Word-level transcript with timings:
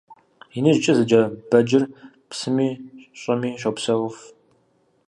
«ИныжькIэ» 0.57 0.93
зэджэ 0.97 1.21
бэджыр 1.49 1.83
псыми 2.29 2.69
щIыми 3.19 3.49
щопсэуф. 3.61 4.17